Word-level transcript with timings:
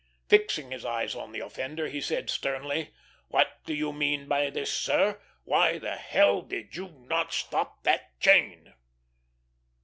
Fixing 0.27 0.71
his 0.71 0.83
eyes 0.83 1.13
on 1.13 1.31
the 1.31 1.41
offender, 1.41 1.87
he 1.87 2.01
said, 2.01 2.27
sternly, 2.31 2.89
"What 3.27 3.63
do 3.67 3.73
you 3.75 3.93
mean 3.93 4.27
by 4.27 4.49
this, 4.49 4.73
sir? 4.73 5.21
Why 5.43 5.77
the 5.77 5.93
h 5.93 6.15
l 6.15 6.41
did 6.41 6.75
you 6.75 6.89
not 7.07 7.31
stop 7.33 7.83
that 7.83 8.19
chain?" 8.19 8.73